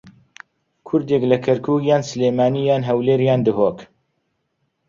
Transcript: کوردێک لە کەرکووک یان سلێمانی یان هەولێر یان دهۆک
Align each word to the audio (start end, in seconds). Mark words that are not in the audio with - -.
کوردێک 0.87 1.23
لە 1.31 1.37
کەرکووک 1.45 1.81
یان 1.91 2.03
سلێمانی 2.09 2.67
یان 2.69 2.81
هەولێر 2.89 3.21
یان 3.29 3.41
دهۆک 3.47 3.77